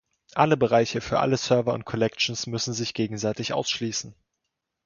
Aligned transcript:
Alle 0.33 0.57
Bereiche 0.57 0.99
für 0.99 1.19
alle 1.19 1.37
Server 1.37 1.73
und 1.75 1.85
Collections 1.85 2.47
müssen 2.47 2.73
sich 2.73 2.95
gegenseitig 2.95 3.53
ausschließen. 3.53 4.15